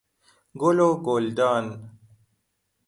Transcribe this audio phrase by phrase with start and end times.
[0.61, 1.65] گل و گلدان